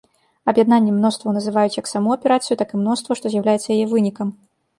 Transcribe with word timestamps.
Аб'яднаннем 0.51 0.95
мностваў 1.01 1.35
называюць 1.37 1.75
як 1.81 1.89
саму 1.93 2.09
аперацыю, 2.17 2.57
так 2.63 2.69
і 2.73 2.81
мноства, 2.81 3.11
што 3.21 3.25
з'яўляецца 3.37 3.69
яе 3.79 3.85
вынікам. 3.95 4.35